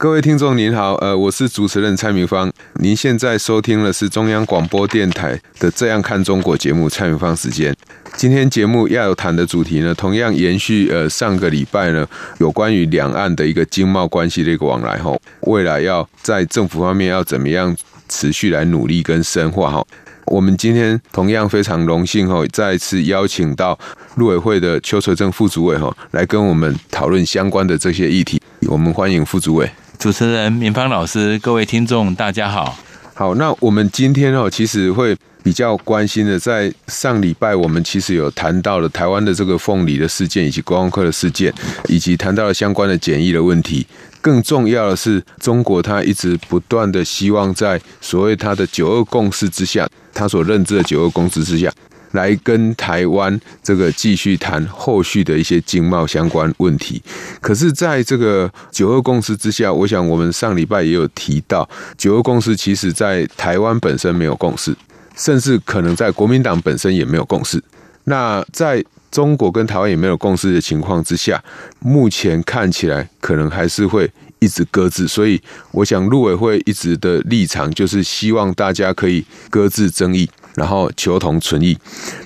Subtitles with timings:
[0.00, 2.50] 各位听众您好，呃，我是主持人蔡明芳。
[2.76, 7.76] 您现在收听的是中央广播电台的《这样看中国》节目，蔡明芳时间。
[8.16, 17.76] 今天节目要谈的主题呢，同样延续呃上个礼拜呢，有关于两岸的一个经贸关系的一个往来哈，未来要在政府方面要怎么样
[18.08, 19.86] 持续来努力跟深化哈。
[20.24, 23.78] 我们今天同样非常荣幸哈，再次邀请到
[24.14, 28.40] 陆委会的邱垂正副主委哈，来跟我们讨论相关的这些议题。
[28.62, 29.70] 我们欢迎副主委。
[30.00, 32.74] 主持人明芳老师，各位听众，大家好。
[33.12, 41.52] 好，那我们今天哦，其实会比较关心的，在上礼拜我们其实有谈到了台湾的这个凤梨的事件，以及观光客的事件，
[41.86, 43.86] 以及谈到了相关的检疫的问题。
[44.22, 51.70] 更重要的是，中国它一直不断的希望在所谓它的九二共识之下，它所认知的九二共识之下。
[52.12, 57.02] 来跟台湾这个继续谈后续的一些经贸相关问题。
[57.40, 64.74] 可是，在这个九二共识之下，我想我们上礼拜也有提到，九二共识其实在台湾本身没有共识，
[65.16, 67.62] 甚至可能在国民党本身也没有共识。
[68.04, 71.42] 那在中国跟台湾也没有共识的情况之下，
[71.80, 75.06] 目前看起来可能还是会一直搁置。
[75.06, 75.40] 所以，
[75.72, 80.28] 我想陆委会一直的立场就是希望大家可以搁置争议。
[80.54, 81.76] 然后求同存异。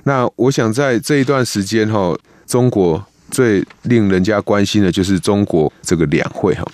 [0.04, 6.64] 那我想在这一段时间哈，中国最令人家关心的就是中国这个两会哈。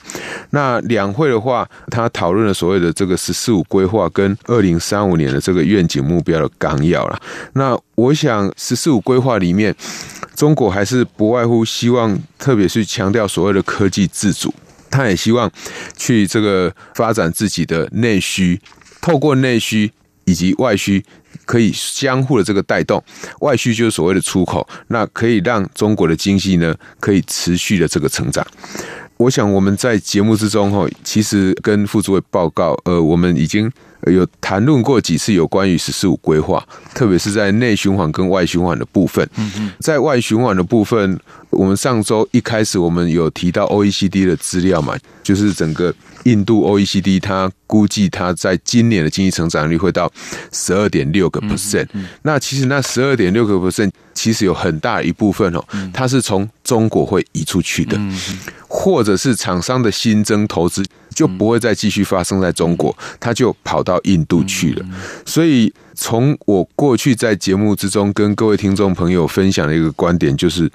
[0.50, 7.20] 那两会的话，他讨论了所谓的这个“十四五”规划跟二零三五年的这个愿景目标的纲要了。
[7.54, 9.74] 那我想“十四五”规划里面，
[10.34, 14.52] 中国还是不外乎希望，特别是强调所谓的科技自主，
[14.90, 15.50] 他也希望
[15.96, 18.60] 去这个发展自己的内需，
[19.00, 19.90] 透过内需
[20.24, 21.02] 以及外需。
[21.50, 23.02] 可以相互的这个带动，
[23.40, 28.46] 外需就是所谓的出口，那可以让中国的经济呢可以持续的这个成长。
[29.16, 33.68] 我想我们在节目之中哈，其实跟副主委报告，呃，我们已经
[34.06, 39.28] 有谈论过几次有关于“十四五”规划，特别是在内循环跟外循环的部分。
[39.80, 41.18] 在外循环的部分，
[41.50, 45.94] 我们上周一开始我们有提到 OECD 的资料嘛，就是整个。
[46.24, 50.12] 印度 OECD 它估计它在今年的经济成长率会到
[50.52, 51.88] 十二点六个 percent。
[52.20, 57.98] 那其实那十二点六个 percent 其实有很大一部分哦，它是从中国会移出去的，
[58.68, 60.84] 或者是厂商的新增投资
[61.14, 64.84] 就不会再继续发生在中国，它就跑到印度去了。
[65.24, 70.70] 所以从我过去在节目之中跟各位听众朋友分享的一个观点就是。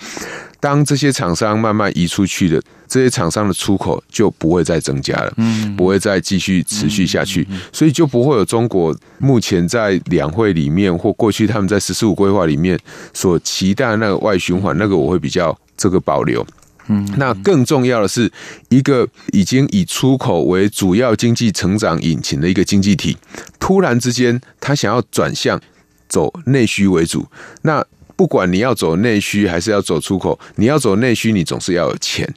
[0.65, 12.79] 当这些厂商慢慢移出去的，这些厂商的出口就不会再增加了，嗯，不会再继续持续下去，所以就不会有中国目前在两会里面或过去他们在“十四五”规划里面
[13.13, 16.43] 所期待的那个外循环，那个我会比较这个保留。
[16.87, 18.31] 嗯，那更重要的是，
[18.69, 23.15] 一个已经以出口为主要经济成长引擎的一个经济体，
[23.59, 25.61] 突然之间他想要转向
[26.09, 27.27] 走内需为主，
[27.61, 27.85] 那。
[28.15, 32.27] 不管你要走内需还是要走出口，你要走内需，你总是要有钱，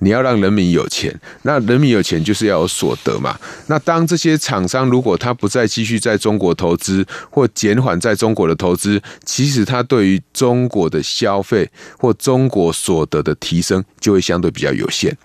[0.00, 1.14] 你要让人民有钱。
[1.42, 3.38] 那人民有钱就是要有所得嘛。
[3.66, 11.68] 那当这些厂商如果他不再继续在中国投资，或减缓在中国的投资，其实他对于中国的消费
[11.98, 15.16] 或中国所得的提升就会相对比较有限。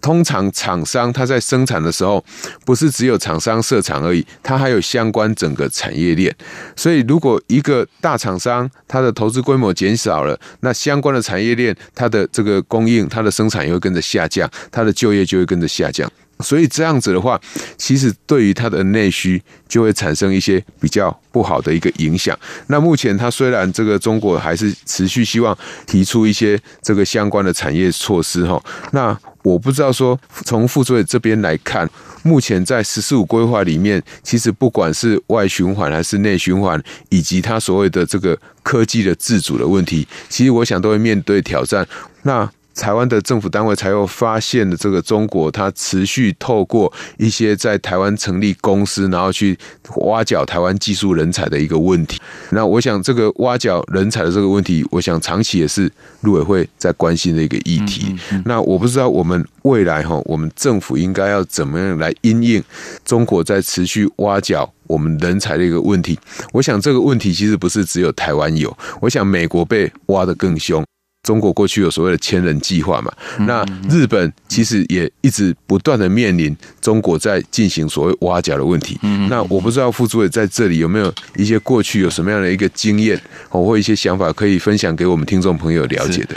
[0.00, 2.24] 通常厂商他在生产的时候，
[2.64, 6.34] 不是只有厂商设厂而已，他还有相关整个产业链。
[6.74, 16.10] 所以如果一个大厂商他的投资规规模减少了，那相关的产业链，它的这个供应，它的生产也会跟着下降，它的就业就会跟着下降。
[16.40, 17.38] 所以这样子的话，
[17.76, 22.36] 其实对于它的内需就会产生一些比较不好的一个影响。
[22.68, 25.56] 那目前它虽然这个中国还是持续希望
[25.86, 28.60] 提出一些这个相关的产业措施哈，
[28.92, 31.88] 那我不知道说从副主委这边来看。
[32.24, 41.84] 目前在“十四五”规划里面，其实不管是外循环还是内循环，以及它所谓的这个科技的自主的问题，其实我想都会面对挑战。
[42.22, 49.58] 那台湾的政府单位才又发现了这个中国，它持续透过一些在台湾成立公司，然后去
[49.96, 52.20] 挖角台湾技术人才的一个问题。
[52.50, 55.90] 那我想，这个挖角人才的这个问题，我想长期也是
[56.22, 58.16] 陆委会在关心的一个议题。
[58.44, 62.62] 那我不知道我们未来哈，我们政府应该要怎么样来因应
[63.04, 66.18] 中国在持续挖角我们人才的一个问题。
[66.52, 70.84] 我想这个问题其实不是只有台湾有，我想美国被挖得更凶。
[71.22, 73.12] 中国过去有所谓的千人计划嘛，
[73.46, 78.98] 那日本其实也一直不断的面临中国在进行所谓挖角的问题。
[79.30, 86.34] 那我不知道副主委在这里有没有一些过去有什么样的一个经验或一些想法可以分享给我们听众朋友了解的？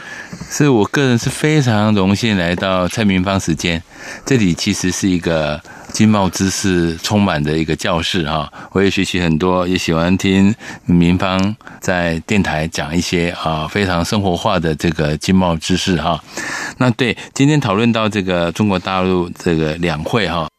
[0.52, 3.82] 是，是我个人是非常荣幸来到蔡明芳时间，
[4.26, 5.62] 这里其实是一个。
[5.94, 10.54] 经贸知识充满的一个教室哈，我也学习很多，也喜欢听
[10.86, 16.22] 民芳在电台讲一些啊非常生活化的这个经贸知识哈。
[16.80, 20.50] 那对今天讨论到这个中国大陆这个两会哈，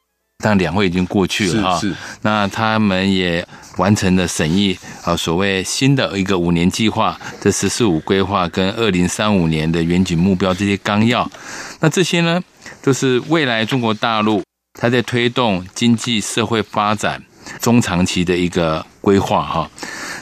[0.42, 1.80] 但两会已经过去了哈，
[2.22, 3.46] 那他们也
[3.76, 11.30] 完成了审议啊，所谓新的一个五年计划的“十四五”规划跟二零三五年的远景目标这些纲要，
[11.80, 12.42] 那这些呢，
[12.82, 14.42] 就是未来中国大陆。
[14.78, 17.24] 它在推动经济社会发展
[17.62, 19.70] 中长期的一个规划哈，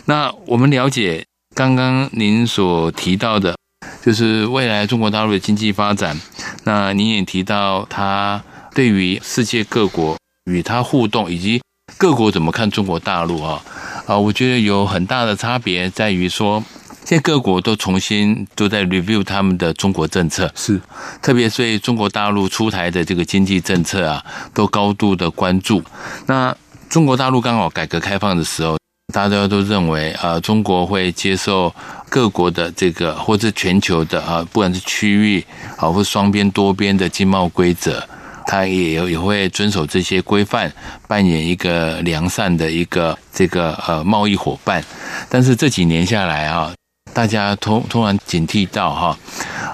[0.05, 1.27] 那我们了解
[1.57, 3.57] 刚刚您所提到的，
[4.01, 6.17] 就是未来中国大陆的经济发展。
[6.63, 8.41] 那您也提到它
[8.73, 11.61] 对于世界各国与它互动，以及
[11.99, 13.61] 各国怎么看中国大陆啊？
[14.07, 16.63] 啊，我觉得有很大的差别在于说。
[17.05, 20.81] 现在各国都重新都在 review 他们的中国政策，是，
[21.21, 24.25] 特别对中国大陆出台的这个经济政策啊，
[24.55, 25.83] 都高度的关注。
[26.27, 26.57] 那
[26.89, 28.79] 中国大陆刚好改革开放的时候，
[29.13, 31.75] 大家都认为啊，中国会接受
[32.09, 35.45] 各国的这个或者全球的啊，不管是区域
[35.77, 38.03] 啊或双边多边的经贸规则，
[38.47, 40.73] 它也也会遵守这些规范，
[41.07, 44.83] 扮演一个良善的一个这个呃贸易伙伴。
[45.29, 46.73] 但是这几年下来啊。
[47.15, 49.17] 大家突突然警惕到哈，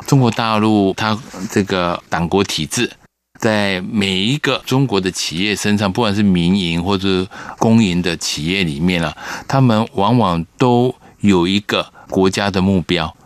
[0.06, 1.18] 中国大陆它
[1.50, 2.90] 这个党国体制，
[3.40, 7.26] 在每一个中国的企业身上，不管是民营或者
[7.58, 9.16] 公营的企业里面啊，
[9.48, 13.16] 他们往往都有一个国家的目标，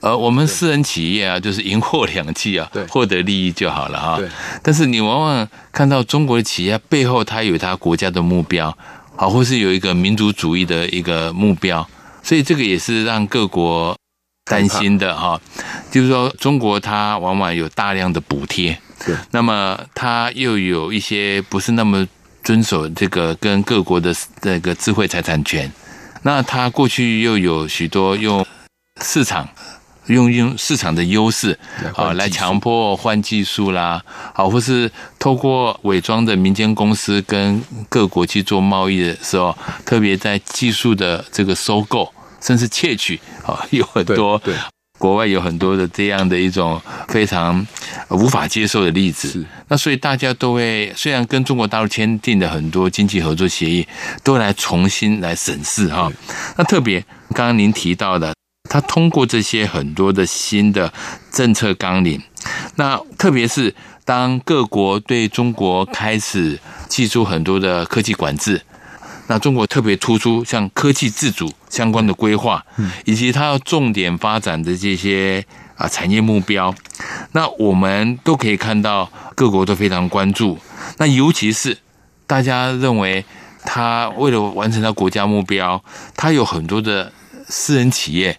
[0.00, 4.20] 而我们私人企业啊，就是银货两季啊，获得利益就好了哈。
[4.62, 8.72] 但是你往往看到中国的企业背后，它有它国家的目标，
[9.16, 11.84] 好，或是有一个民族主义的一个目标。
[12.22, 13.96] 所以这个也是让各国
[14.44, 15.40] 担心的哈，
[15.90, 22.06] 就是说中国它往往有大量的补贴，对，那么它又有一些不是那么
[22.42, 25.70] 遵守这个跟各国的这个智慧财产权，
[26.22, 28.44] 那它过去又有许多用
[29.02, 29.48] 市场
[30.08, 31.58] 用用市场的优势
[31.94, 34.02] 啊来强迫换技术啦，
[34.34, 42.12] 好，或是透过伪装的民间公司跟各国去做贸易的时候，特别在技术的这个收购。
[42.40, 44.54] 甚至窃取啊， 有很多对
[44.96, 47.66] 国外有很多的这样的一种非常
[48.10, 49.44] 无法接受的例子。
[49.66, 53.84] 那所以大家都会，虽然跟中国大陆签订的很多经济合作协议，
[54.22, 56.08] 都来重新来审视哈。
[56.56, 57.00] 那特别
[57.34, 58.32] 刚刚您提到的，
[58.68, 60.92] 他通过这些很多的新的
[61.32, 62.22] 政策纲领，
[62.76, 63.74] 那特别是
[64.04, 68.62] 当各国对中国开始祭出很多的科技管制。
[69.30, 72.64] 那中国特别突出像科技自主相关的规划，
[73.04, 75.44] 以及它要重点发展的这些
[75.76, 76.74] 啊产业目标，
[77.32, 80.58] 那我们都可以看到各国都非常关注。
[80.96, 81.76] 那尤其是
[82.26, 83.22] 大家认为，
[83.66, 85.84] 他为了完成他国家目标，
[86.16, 87.12] 他有很多的
[87.46, 88.38] 私人企业，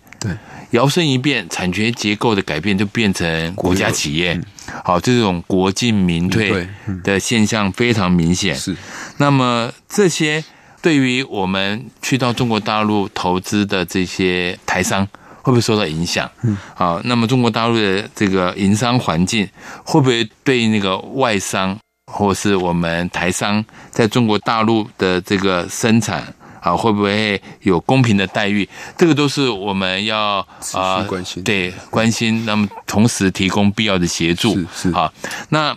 [0.72, 4.40] 摇身一变，产权结构的改变就变成国家企业，
[4.84, 6.68] 好，这种国进民退
[7.04, 8.56] 的现象非常明显。
[8.56, 8.76] 是，
[9.18, 10.44] 那么这些。
[10.82, 15.06] 对于我们去到中国大陆投资的这些台商，
[15.42, 16.32] 会不会受到影响？
[16.42, 19.46] 嗯，好，那么中国大陆的这个营商环境，
[19.84, 21.78] 会不会对那个外商
[22.14, 23.62] 或是我们台商
[23.92, 28.68] 在中国大陆的这个生产啊，会不会有公平的待遇？
[28.98, 32.46] 这个都是我们要啊关心，对关心。
[32.46, 35.14] 那么同时提供必要的协助，是是好。
[35.50, 35.74] 那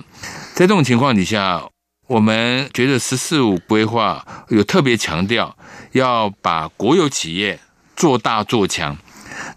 [0.55, 1.63] 在这种情况底下。
[2.09, 5.57] 我们觉得“十四五”规划有特别强调，
[5.93, 7.59] 要把国有企业
[7.97, 8.95] 做大做强。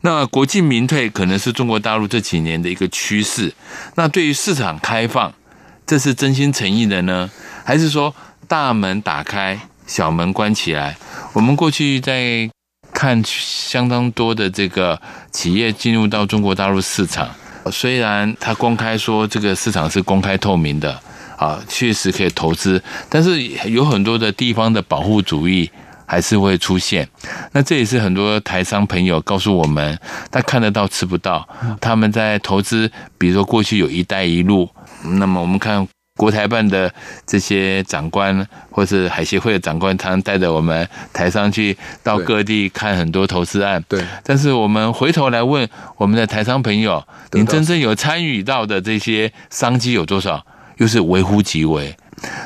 [0.02, 3.54] 那国进民退可能是中国大陆这几年的一个趋势。
[3.96, 5.34] 那对于市场开放，
[5.86, 7.30] 这是真心诚意的呢，
[7.66, 8.16] 还是说
[8.48, 10.96] 大门打开，小门关起来？
[11.34, 12.50] 我们过去在
[12.94, 15.00] 看相当多的这个
[15.32, 17.30] 企业进入到中国大陆市场，
[17.72, 21.00] 虽然他公开说这个市场是公开透明的。
[21.38, 25.70] 啊，确实可以投资，但是有很多的地方的保护主义
[26.06, 27.06] 还是会出现。
[27.52, 30.00] 那这也是很多台商朋友告诉我们，
[30.32, 31.46] 他看得到吃不到。
[31.82, 34.70] 他们在投资，比如说过去有一带一路，
[35.04, 35.86] 那么我们看
[36.18, 36.92] 国台办的
[37.26, 43.84] 这些长官，或是海协会的长官，他们带着我们台商去到各地看很多投资案。
[43.90, 44.02] 对。
[44.24, 45.68] 但是我们回头来问
[45.98, 50.46] 我们的台商朋友，您真正有参与到的这些商机有多少？
[50.78, 51.94] 又是微乎其微。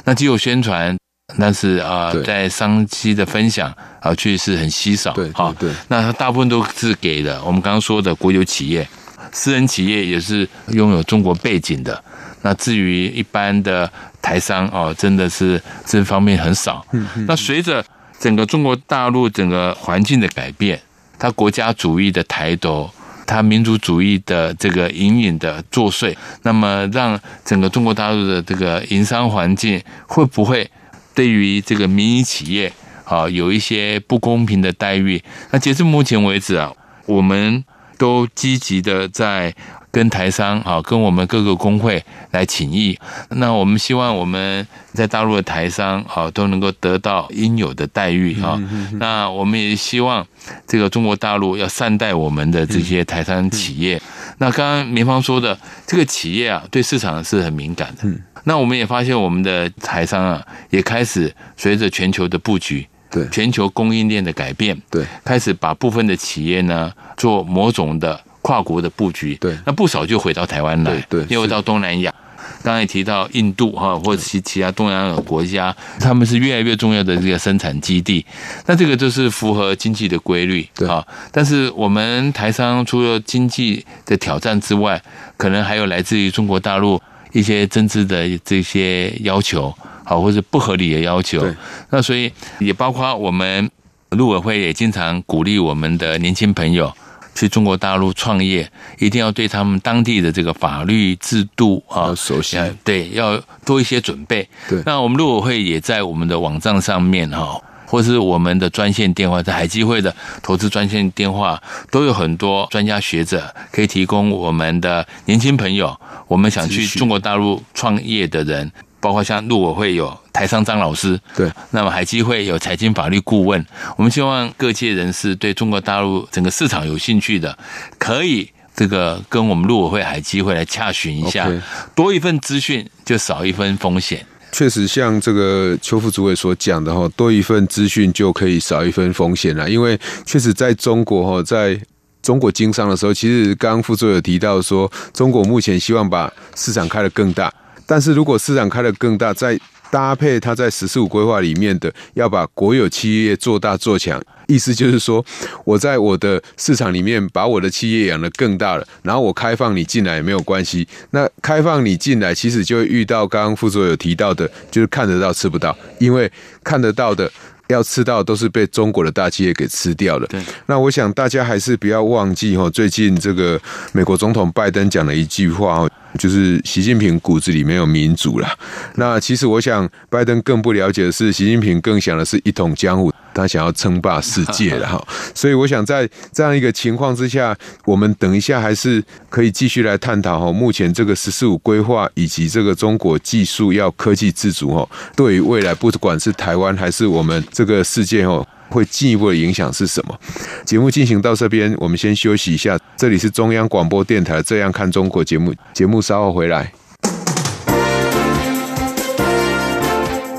[0.03, 0.97] 那只有宣传，
[1.37, 3.71] 但是啊，在商机的分享
[4.01, 5.13] 啊，确实是很稀少。
[5.13, 5.31] 对。
[5.33, 5.71] 好，对。
[5.89, 7.39] 那大部分都是给的。
[7.43, 8.87] 我们刚刚说的国有企业、
[9.31, 12.03] 私人企业也是拥有中国背景的。
[12.41, 13.91] 那至于一般的
[14.21, 16.85] 台商哦，真的是这方面很少。
[17.27, 17.83] 那随着
[18.17, 20.79] 整个中国大陆整个环境的改变，
[21.17, 22.89] 它国家主义的抬头，
[23.27, 30.69] 它民族主义的这个隐隐的作祟，那么让整个中国大陆的这个营商环境会不会
[31.13, 32.71] 对于这个民营企业
[33.03, 35.21] 啊有一些不公平的待遇？
[35.51, 36.71] 那截至目前为止啊，
[37.05, 37.63] 我们
[37.97, 39.53] 都积极的在。
[39.91, 42.97] 跟台商啊，跟我们各个工会来请益。
[43.29, 48.61] 那我们希望我们在大陆的台商啊，都能够得到应有的待遇啊。
[48.93, 50.25] 那我们也希望
[50.67, 53.99] 这个中国大陆要善待我们的这些台商企业。
[54.37, 58.07] 那刚刚明芳说的这个企业啊，对市场是很敏感的。
[58.43, 68.21] 那我们也发现我们的台商啊，也开始随着全球的布局，对全球供应链的改变，对开始把部分的企业呢做某种的。
[68.41, 72.13] 跨国的布局，对，那不少就回到台湾来，对，又到东南亚。
[72.61, 78.25] 刚才提到印度哈，或者其其他东南亚国家，他们是越来越重要的这个生产基地。
[78.65, 81.05] 那这个就是符合经济的规律，对啊。
[81.31, 85.01] 但是我们台商除了经济的挑战之外，
[85.37, 91.45] 可能还有来自于中国大陆一些政治的这些要求，好，或者不合理的要求。
[91.91, 92.29] 那所以
[92.59, 93.69] 也包括我们
[94.11, 96.93] 陆委会也经常鼓励我们的年轻朋友。
[97.39, 104.45] 去中国大陆创业，一定要对他们当地的这个法律制度啊熟悉，对，要多一些准备。
[104.67, 118.69] 对，那我们陆委会也在我们的网站上面哈，或是我们的专线电话，在海基会的投资专线电话，都有很多专家学者可以提供我们的年轻朋友，我们想去中国大陆创业的人。
[119.01, 123.63] 包括像陆委会有台商张老师，对，那么海基会有财经法律顾问，
[123.97, 127.57] 我们希望各界人士对中国大陆整个市场有兴趣的，
[127.97, 131.51] 可以这个跟我们陆委会海基会来洽询一下.
[131.93, 134.25] 多一份资讯就少一分风险。
[134.53, 141.77] 确实，像这个邱副主委所讲的哈，多一份资讯就可以少一分风险了，因为确实在中国哈，在
[142.23, 147.53] 中国经商的时候，其实刚刚副主委有提到说，中国目前希望把市场开得更大。
[147.85, 149.59] 但是如果市场开得更大，再
[149.91, 155.23] 搭配它在“十四五”规划里面的要把国有企业做大做强，意思就是说，
[155.65, 160.87] 我在我的市场里面把我的企业养得更大了，然后我开放你进来也没有关系。
[161.11, 166.31] 那开放你进来，其实就会遇到刚刚副主委有提到的，就是看得到吃不到，因为
[166.63, 167.31] 看得到的
[167.69, 170.27] 要吃到都是被中国的大企业给吃掉了。
[170.27, 170.41] 对。
[170.65, 173.59] 那我想大家还是不要忘记哈，最近这个
[173.93, 178.47] 美国总统拜登讲了一句话就是习近平骨子里没有民主了。
[178.95, 185.07] 那其实我想，拜登更不了解的是，习近平更想的是一统江湖，他想要称霸世界了哈。
[185.33, 187.55] 所以我想，在这样一个情况之下，
[187.85, 190.51] 我们等一下还是可以继续来探讨哈。
[190.51, 198.45] 目前这个“十四五”规划以及这个中国技术要科技自主哈，对于未来不管是台湾还是我们这个世界哈。
[198.69, 200.15] 会进一步的影响是什么？
[200.63, 202.77] 节目进行到这边，我们先休息一下。
[202.95, 206.71] 这里是中央广播电台《这样看中国》节目，节目稍后回来。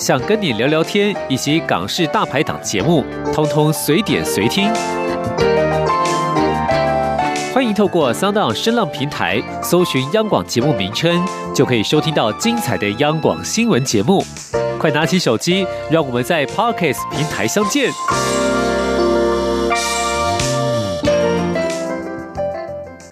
[0.00, 3.04] 想跟你聊聊天，以及港式大排档节目，
[3.34, 4.72] 通通随点随听。
[7.52, 11.22] 欢迎透过 Sound 声浪平台搜寻央广节目名称，
[11.54, 14.24] 就可以收听到精彩的央广新闻节目。
[14.78, 17.92] 快拿起手机，让我们在 Podcast 平台相见。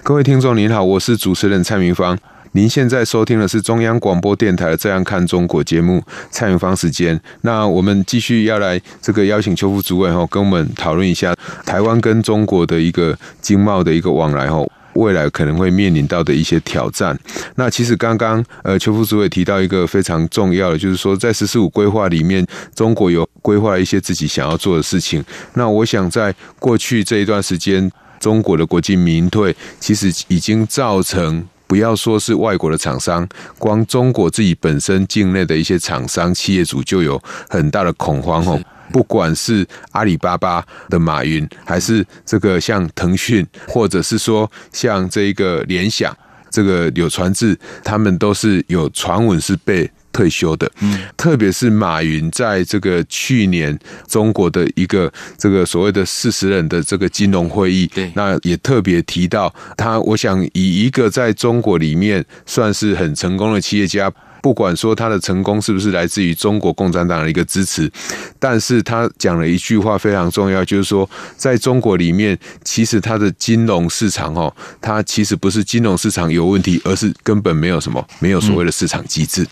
[0.03, 2.17] 各位听众您好，我是主持人蔡明芳。
[2.53, 7.19] 您现在收听的是中央广播电台的《这样看中国》节目，蔡永芳时间。
[7.43, 11.35] 那我们继续要来这个邀请邱副主委哈，跟我们讨论一下
[11.67, 14.65] 台湾跟中国的一个经贸的一个往来哈，
[14.95, 17.17] 未来可能会面临到的一些挑战。
[17.57, 25.23] 那其实刚刚呃邱副主委提到一个非常重要的，就是说在“十四五”规划里面，中国有规划了一些自己想要做的事情。
[25.53, 31.47] 那我想在过去这一段时间，中国的国进民退其实已经造成。
[31.69, 38.61] 不要说是外国的厂商，光中国自己本身境内的一些厂商、企业主就有很大的恐慌哦。
[38.91, 46.17] 不管是阿里巴巴的马云，还是这个像腾讯，或者是说像这个联想，
[46.51, 49.89] 这个柳传志，他们都是有传闻是被。
[50.19, 64.13] 退休的，嗯，特别是马云在这个去年中国的一个这个所谓的四十人的这个金融会议，对，那也特别提到他，我想以一个在中国里面算是很成功的企业家。
[64.43, 67.91] 不管说他的成功是不是来自于中国共产党的一个支持，
[68.39, 79.47] 但是他讲了一句话非常重要，就是说，在中国里面，其实它的金融市场哦，它其实不是金融市场有问题，而是根本没有什么，没有所谓的市场机制，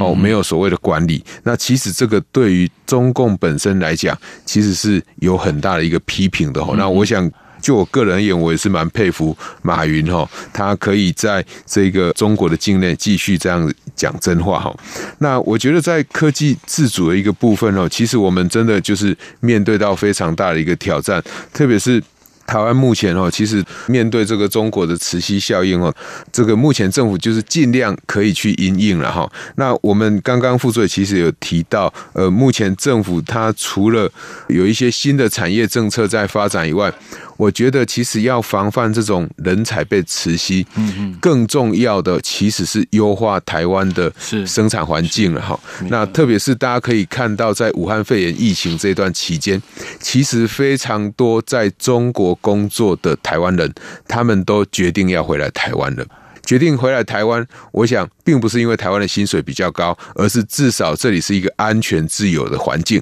[0.00, 1.24] 哦，没有所谓的管理。
[1.42, 6.74] 那其实这个对于中共本身来讲，其实是有很大的一个批评的哦。
[6.76, 7.30] 那我想。
[7.60, 14.74] 就我个人而言，我也是蛮佩服马云哈，他可以在这个中国的境内继续这样讲真话哈。
[15.18, 22.02] 那我觉得在科技自主的一个部分哦，其实我们真的就是面对到非常大的一个挑战，特别是。
[22.46, 25.94] 台湾目前哦，其实面对这个中国的磁吸效应哦，
[26.32, 29.30] 这个目前政府就是尽量可以去因应了哈。
[29.54, 34.10] 那我们刚刚副主委其实有提到，呃，目前政府它除了
[34.48, 36.92] 有一些新的产业政策在发展以外，
[37.40, 44.12] 我觉得其实要防范这种人才被磁吸，嗯嗯，更重要的其实是优化台湾的
[44.46, 45.58] 生产环境了哈。
[45.88, 49.60] 那特别是大家可以看到，在武汉肺炎疫情这段期间，
[50.00, 52.36] 其实非常多在中国。
[52.42, 53.72] 工作的台湾人，
[54.08, 56.04] 他们都决定要回来台湾了。
[56.50, 63.00] 决定回来台湾，我想并不是因为台湾的薪水比较高，而是至少这里是一个安全自由的环境。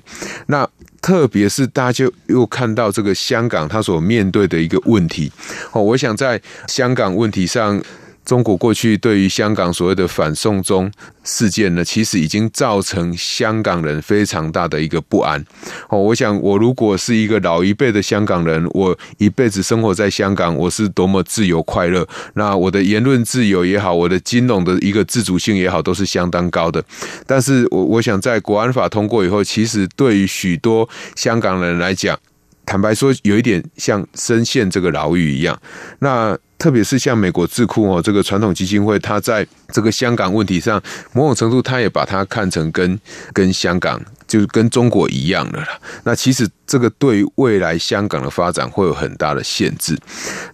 [0.49, 0.69] 那
[1.01, 5.33] 特别是大家又看到这个香港他所面对的一个问题
[5.73, 7.83] 哦，我想在香港问题上。
[8.29, 10.93] 中国过去对于香港所谓的反送中
[11.25, 15.43] 事件呢，其实已经造成香港人非常大的一个不安。
[15.89, 22.07] 哦，我想我如果是一个老一辈的香港人，我一辈子生活在香港，我是多么自由快乐。
[22.35, 26.85] 那我的言论自由也好，我的金融的一个自主性也好，都是相当高的。
[27.27, 30.87] 但是我我想在国安法通过以后，其实对于许多
[31.17, 32.19] 香港人来讲，
[32.67, 35.59] 坦白说，有一点像深陷这个牢狱一样。
[36.01, 42.99] 那特别是像美国智库哦，这个传统基金会，它在这个香港问题上，某种程度，它也把它看成跟
[43.33, 45.67] 跟香港就是跟中国一样的了。
[46.03, 49.97] 那其实这个对于未来香港的发展会有很大的限制。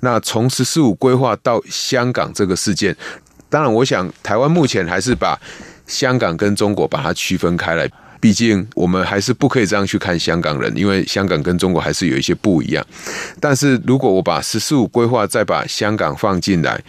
[0.01, 2.95] 那从“十四五”规划到香港这个事件，
[3.49, 5.41] 当然，我想台湾目前还是把
[5.87, 7.91] 香港跟中国把它区分开来。
[8.25, 12.83] 毕竟，我们还是不可以这样去看香港人，因为香港跟中国还是有一些不一样。
[13.39, 16.83] 但是如果我把“十四五”规划再把香港放进来，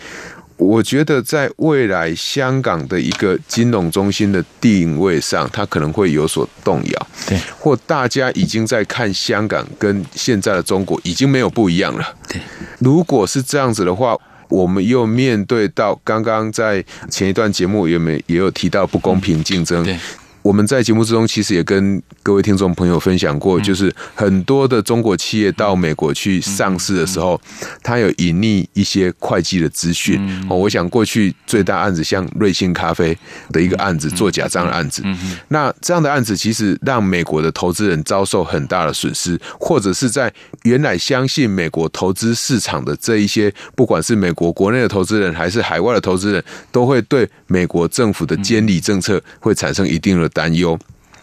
[0.55, 7.07] 我觉得在未来香港的一个金融中心的定位上，它可能会有所动摇。
[7.27, 12.15] 对，或大家已经在看香港跟现在的中国已经没有不一样了。
[12.29, 12.39] 对，
[12.79, 14.17] 如果是这样子的话，
[14.47, 19.83] 我们又面对到刚刚在前一段节目也没也有提到不公平竞争。
[19.83, 19.99] 对。
[20.45, 27.41] 我们在节目之中其实也跟各位听众朋友分享过，就是很多的中国企业到美国去上市的时候，
[27.81, 30.21] 它有隐匿一些会计的资讯。
[30.47, 33.17] 哦，我想过去最大案子像瑞幸咖啡
[33.51, 35.03] 的一个案子，做假账的案子，
[35.47, 40.31] 那这样的案子其实让美国的投资人遭受很大的损失，或者是在
[40.62, 50.77] 原来相信美国投资市场的这一些，不管是美国国内的投资人还是海外的投资人，都会对美国政府的监理政策会产生一定的担忧，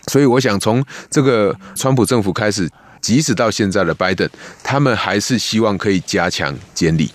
[0.06, 2.66] 所以我想从这个川普政府开始，
[3.02, 4.26] 即使到现在的拜登，
[4.64, 7.12] 他们还是希望可以加强监理。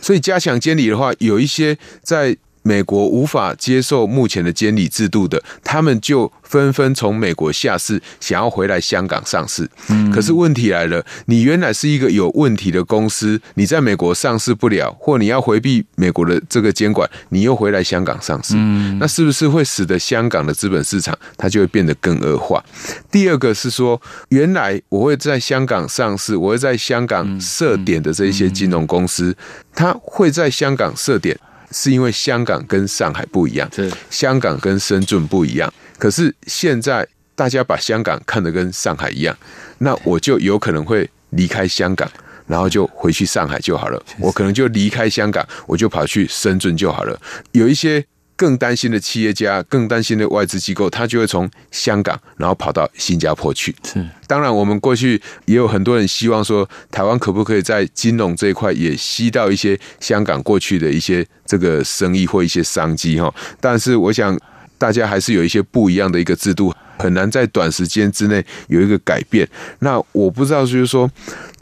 [0.00, 2.36] 所以加强监理的话，有一些在。
[2.62, 9.68] 美国无法接受目前的监理制度的，他们就纷纷从美国下市，想要回来香港上市。
[9.88, 22.62] 嗯，可是问题来了，你原来是一个有问题的公司，你在美国上市不了，或你要回避美国的这个监管，你又回来香港上市，嗯，那是不是会使得香港的资本市场它就会变得更恶化？
[23.10, 29.36] 第二个是说，原来我会在香港上市，我会在香港设点的这一些金融公司，
[29.74, 31.36] 它会在香港设点。
[31.72, 35.72] 是因为香港跟上海不一样，是香港跟深圳不一样。
[35.98, 39.36] 可是现在大家把香港看得跟上海一样，
[39.78, 42.10] 那我就有可能会离开香港，
[42.46, 44.02] 然后就回去上海就好了。
[44.18, 47.20] 我可能就离开香港，我就跑去深圳就好了。
[47.52, 48.04] 有一些。
[48.36, 53.74] 更担心的企业家，更担心的外资机构，他就会从香港，然后跑到新加坡去。
[53.84, 63.32] 是，当然，我们过去也有很多人希望说，台湾可不可以在金融这一块也吸到一些香港过去的一些这个生意或一些商机哈。
[63.60, 64.38] 但是，我想
[64.78, 66.74] 大家还是有一些不一样的一个制度。
[66.98, 69.48] 很难在短时间之内有一个改变。
[69.80, 71.10] 那我不知道，就是说，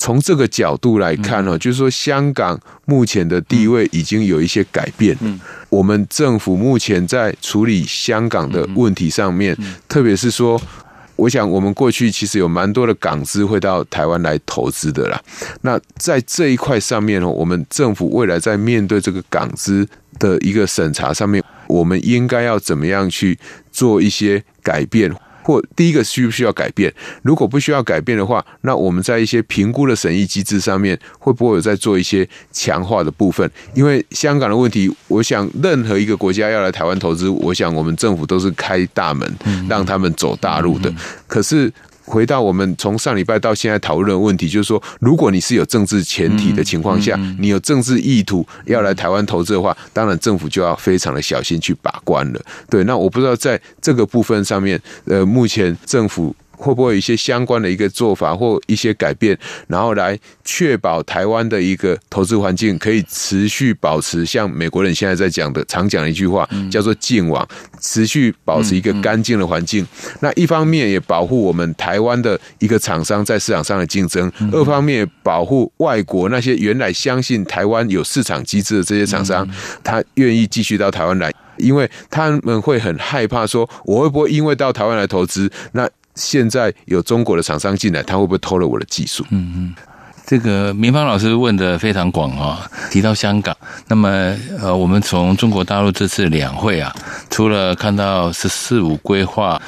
[0.01, 5.15] 从这个角度来看呢，就是说，香港目前的地位已经有一些改变。
[5.21, 9.55] 嗯，我们政府目前在处理香港的问题上面，
[9.87, 10.59] 特别是说，
[11.17, 15.21] 我想我们过去其实有蛮多的港资会到台湾来投资的啦。
[15.61, 19.87] 那在这一块上面呢，我们政府未来在面对这个港资
[20.19, 23.39] 的一个审查上面，我们应该要怎么样去
[23.71, 25.15] 做一些改变？
[25.43, 26.93] 或第一个需不需要改变？
[27.23, 33.51] 如果不需要改变的话，那我们在一些评估的审议机制上面，会不会有在做一些强化的部分？
[33.75, 39.31] 因为香港的问题，我想任何一个国家要来台湾投资，我想我们政府都是开大门
[39.69, 40.93] 让他们走大陆的。
[41.27, 41.73] 可是。
[42.05, 52.41] 回到我们从上礼拜到现在讨论的问题，就是说，如果你是有政治前提的情况下，你有政治意图要来台湾投资的话，当然政府就要非常的小心去把关了。
[52.69, 56.35] 对，那我不知道在这个部分上面，呃，目前政府。
[56.61, 67.47] 会不会有一些相关的一个做法或一些改变，然后来确保台湾的一个投资环境可以持续保持像美国人现在在讲的常讲的一句话，叫做“净网”，
[67.81, 69.87] 持续保持一个干净的环境。
[70.21, 79.49] 那一方面也保护我们台湾的一个厂商在市场上的竞争，二方面也保护外国那些原来相信台湾有市场机制的这些厂商，
[79.83, 85.89] 他愿意继续到台湾来，因为他们会很害怕说，我会不会因为到台湾来投资，那。
[86.15, 89.25] 现在有中国的厂商进来，他会不会偷了我的技术？
[89.31, 89.75] 嗯嗯，
[90.27, 93.57] 这个明芳老师问的非常广啊，提到香港，
[93.89, 94.09] 那么
[94.61, 96.95] 呃，我们从中国大陆这次两会啊，
[97.31, 99.61] 除了看到“十四五”规划。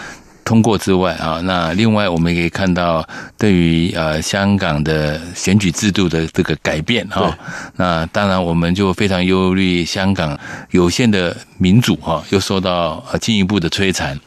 [0.53, 3.03] 通过之外啊，那另外我们也可以看到，
[3.39, 7.35] 对于呃香港的选举制度的这个改变哈，
[7.77, 10.39] 那当然我们就非常忧虑香港
[10.73, 14.21] 有限的民主哈，又受到呃进一步的摧残。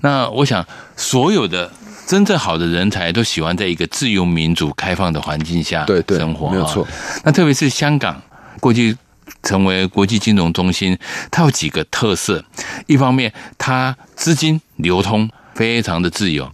[0.00, 0.64] 那我想，
[0.96, 1.68] 所有的
[2.06, 6.86] 真正好的人才都喜欢在一个自由、民主、开放的环境下生活，没有错。
[7.24, 8.22] 那特别是香港
[8.60, 8.96] 过去
[9.42, 10.96] 成为国际金融中心，
[11.32, 12.44] 它有几个特色，
[12.86, 15.28] 一方面它资金流通。
[15.54, 16.50] 非常的自由，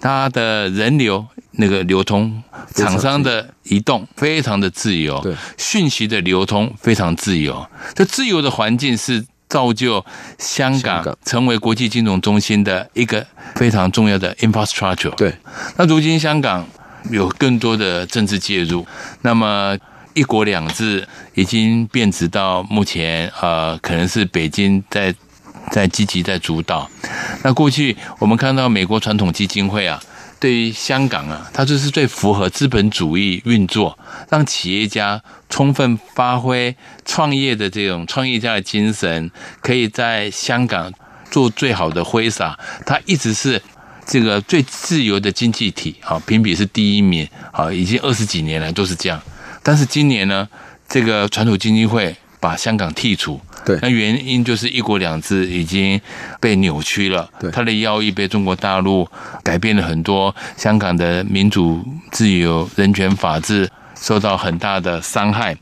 [0.00, 2.42] 它的人流那个流通，
[2.74, 7.66] 厂商的移动非常的自由，对，讯息的流通非常自由。
[7.94, 10.04] 这自由的环境是造就
[10.38, 15.14] 香港成为国际金融中心的一个非常重要的 infrastructure。
[15.16, 15.34] 对，
[15.76, 16.66] 那如今香港
[17.10, 18.86] 有更多的政治介入，
[19.22, 19.76] 那么
[20.14, 25.14] 一国两制已经变质到目前，呃，可能是北京在。
[25.72, 26.86] 在积极在主导，
[27.42, 29.98] 那过去我们看到美国传统基金会啊，
[30.38, 39.30] 对于香港啊，它就是最符合资本主义运作，让企业家充分发挥创业的这种创业家的精神，
[39.62, 40.92] 可以在香港
[41.30, 42.58] 做最好的挥洒。
[42.84, 43.60] 它一直是
[44.06, 49.18] 这个最自由的经济体，好，评比是第一名，好，已经二十几年来都是这样。
[49.62, 50.46] 但是今年呢，
[50.86, 53.40] 这个传统基金会把香港剔除。
[53.64, 56.00] 对，那原因就是一国两制已经
[56.40, 59.08] 被扭曲了，对，它的要义被中国大陆
[59.42, 65.56] 改变了很多，香港的民主、自由、人权、法治受到很大的伤害。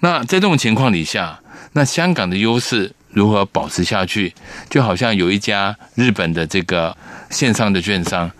[0.00, 1.38] 那在这种情况底下，
[1.72, 4.34] 那香港的优势如何保持下去？
[4.68, 6.96] 就好像有一家日本的这个
[7.30, 8.30] 线上的券商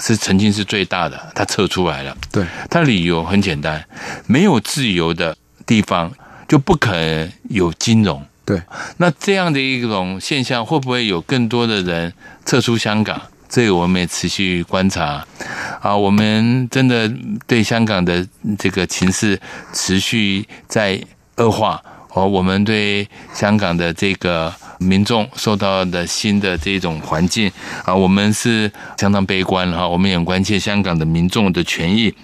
[0.00, 2.16] 是曾经是最大的，它撤出来了。
[2.32, 3.84] 对，它理由很简单，
[4.26, 6.12] 没有自由的地方
[6.48, 8.22] 就不可能有金融。
[8.46, 8.62] 对，
[8.98, 12.12] 那这样的一种现象，会不会有更多的人
[12.44, 15.26] 撤出香港，这个我们也持续观察。
[15.82, 17.12] 啊，我们真的
[17.48, 18.24] 对香港的
[18.56, 19.38] 这个情势
[19.72, 20.98] 持续在
[21.38, 21.82] 恶化。
[22.14, 27.50] 哦，我们对香港的这个民众受到的新的这种环境
[27.84, 29.86] 啊，我们是相当悲观哈。
[29.86, 32.14] 我们也关切香港的民众的权益，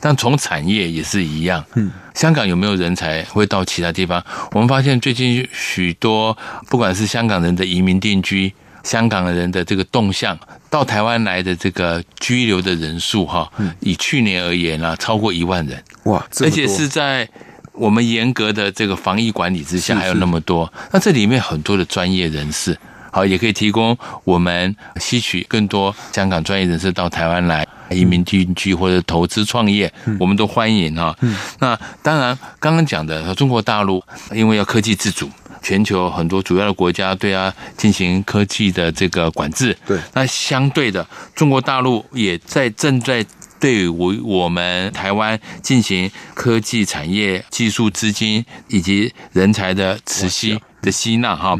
[0.00, 1.64] 但从产业也是一样。
[1.74, 4.24] 嗯，香港有没有人才会到其他地方？
[4.52, 6.36] 我们发现最近许多
[6.68, 10.38] 不管是香港人的移民定居，香港人的这个动向，
[10.70, 15.82] 到台湾来的这个居留的人数哈，以去年而言啊，超过一万人。
[16.04, 17.28] 哇，而且是在。
[17.74, 22.76] 我们严格的这个防疫管理之下，还有那么多，那这里面很多的专业人士，
[23.12, 31.16] 好，也可以提供我们吸取更多香港专业人士到台湾来移民定居或者投资创业，我们都欢迎哈。
[31.58, 35.30] 那当然，刚刚讲的中国大陆，因为要科技自主，
[35.62, 43.24] 全球很多主要的国家对它进行科技的这个管制，对，那相对的，中国大陆也在正在。
[43.60, 51.56] 对于我们台湾进行科技产业、技术资金以及人才的磁吸的吸纳哈，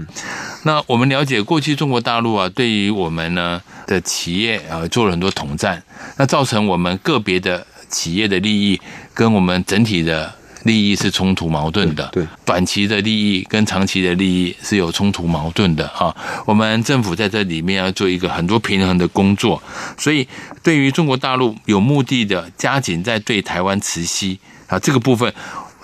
[0.62, 5.82] 那我们了解过去中国大陆啊，对于我们呢的企业啊做了很多统战，
[6.16, 8.80] 那造成我们个别的企业的利益
[9.12, 10.34] 跟我们整体的。
[10.64, 16.14] 利益是冲突矛盾的，对，短期的利益跟长期的利益是有冲突矛盾的哈。
[16.44, 19.62] 我们政府在这里面要做一个很多平衡的工作，
[19.96, 20.26] 所以
[20.62, 25.32] 对于中国大陆有目的的加紧在对台湾磁吸啊这个部分，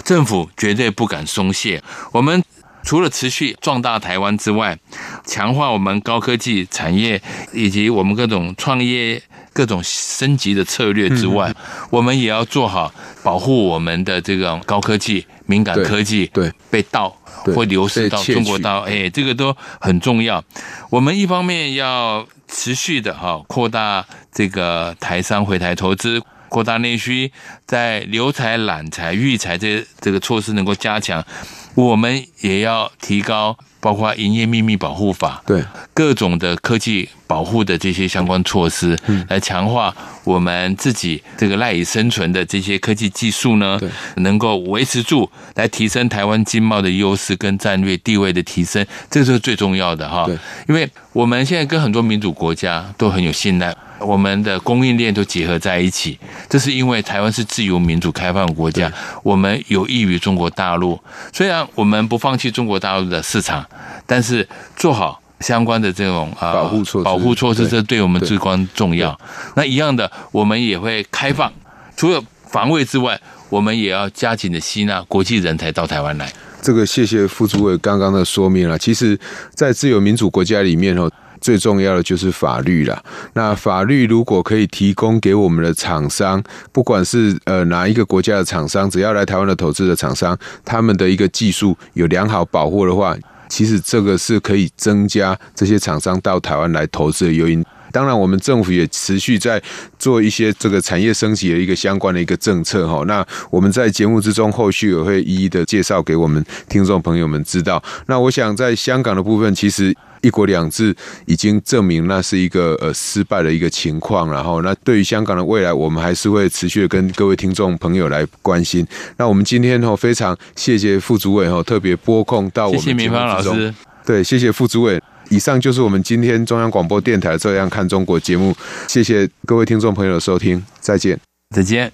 [0.02, 1.82] 政府绝对不敢松懈。
[2.12, 2.42] 我们
[2.82, 4.78] 除了持续壮大台湾之外，
[5.24, 9.22] 强化我们高科技产业以及我们各种创业。
[9.55, 17.17] 各种升级的策略之外，嗯、我们也要做好保护我们的这种高科技、敏感科技，对，被盗
[17.55, 20.45] 或流失到中国大陆，哎，这个都很重要。
[20.90, 27.31] 我们一方面要持续的哈扩大这个台商回台投资，扩大内需，
[27.67, 31.25] 在留才、揽才、育才这这个措施能够加强，
[31.74, 33.56] 我们也要提高。
[33.84, 43.78] 包括营业秘密保护法，对各种的科技保护的这些相关措施，来强化我们自己这个赖以生存的这些科技技术呢，
[44.16, 50.26] 能够维持住，来提升台湾经贸的优势跟战略地位的提升，这个是最重要的哈。
[50.66, 53.76] 因为我们现在跟很多民主国家都很有信赖。
[54.05, 61.01] 我们的供应链都结合在一起，这是因为台湾是自由民主开放的国家，我们有益于中国大陆。
[61.33, 63.64] 虽然我们不放弃中国大陆的市场，
[64.07, 69.19] 但是做好相关的这种啊保护措施，保护措施这对我们至关重要。
[69.57, 71.53] 那一样的，我们也会开放，
[71.97, 76.33] 除了防卫之外，我们也要加紧的吸纳国际人才到台湾来。
[76.61, 78.79] 这个谢谢副主委刚刚的说明了。
[78.79, 79.19] 其实，
[79.55, 81.11] 在自由民主国家里面哦。
[81.44, 83.04] 最重要的就是法律了。
[83.35, 93.14] 那法律如果可以提供给我们的厂商，不管是呃哪一个国家的厂商，只要来台湾的投资的厂商，他们的一个技术有良好保护的话，
[93.46, 97.62] 其实这个是可以增加这些厂商到台湾来投资的诱因。
[97.94, 99.62] 当然，我们政府也持续在
[100.00, 103.04] 做一些这个产业升级的一个相关的一个政策哈。
[103.07, 107.80] 那我们在节目之中后续也会一一的介绍给我们听众朋友们知道。
[108.07, 109.94] 那我想在香港的部分，其实。
[110.24, 118.87] 一国两制已经证明那是一个呃失败的一个情况，然后那对于香港的未来，我们还是会持续的跟各位听众朋友来关心。
[119.18, 123.74] 那我们今天哈非常谢谢副主委哈特别拨空到我们节目之中，谢谢明芳老师，
[124.07, 124.98] 对，谢谢副主委。
[125.30, 128.54] 以上就是我们今天中央广播电台《这样看中国》节目，
[128.87, 131.18] 谢谢各位听众朋友的收听，再见，
[131.54, 131.90] 再见。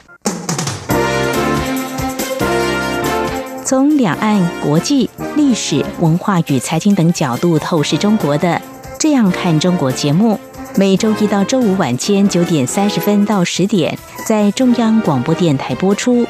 [3.65, 8.49] 从两岸、国际、历史、文化与财经等角度透视中国的
[8.99, 10.39] 《这样看中国》节目，
[10.77, 16.27] 每周一到周五晚间九点三十分到十点在中央广播电台播出。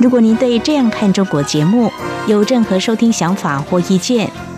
[0.00, 1.92] 如果您对《这样看中国》节目
[2.26, 4.30] 有任何收听想法或意见，